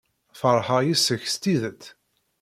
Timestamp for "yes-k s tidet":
0.83-1.83